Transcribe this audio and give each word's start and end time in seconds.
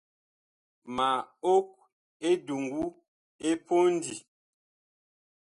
Ma 0.95 1.09
og 1.53 1.65
eduŋgu 2.29 2.83
ɛ 3.47 3.49
pondi. 3.65 4.15